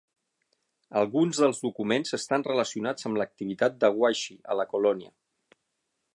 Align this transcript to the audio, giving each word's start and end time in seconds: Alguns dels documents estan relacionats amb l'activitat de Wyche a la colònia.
Alguns 1.01 1.41
dels 1.43 1.59
documents 1.65 2.17
estan 2.19 2.47
relacionats 2.49 3.09
amb 3.11 3.23
l'activitat 3.23 3.77
de 3.85 3.93
Wyche 4.01 4.41
a 4.55 4.61
la 4.63 4.71
colònia. 4.75 5.15